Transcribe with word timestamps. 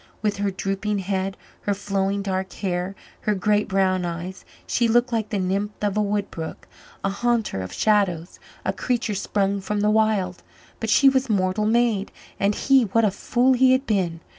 With 0.23 0.37
her 0.37 0.49
drooping 0.49 0.97
head, 0.97 1.37
her 1.61 1.75
flowing 1.75 2.23
dark 2.23 2.51
hair, 2.53 2.95
her 3.19 3.35
great 3.35 3.67
brown 3.67 4.03
eyes, 4.03 4.43
she 4.65 4.87
looked 4.87 5.11
like 5.13 5.29
the 5.29 5.37
nymph 5.37 5.73
of 5.79 5.95
a 5.95 6.01
wood 6.01 6.31
brook, 6.31 6.67
a 7.03 7.11
haunter 7.11 7.61
of 7.61 7.71
shadows, 7.71 8.39
a 8.65 8.73
creature 8.73 9.13
sprung 9.13 9.61
from 9.61 9.81
the 9.81 9.91
wild. 9.91 10.41
But 10.79 10.89
she 10.89 11.07
was 11.07 11.29
mortal 11.29 11.67
maid, 11.67 12.11
and 12.39 12.55
he 12.55 12.85
what 12.85 13.05
a 13.05 13.11
fool 13.11 13.53
he 13.53 13.73
had 13.73 13.85
been! 13.85 14.21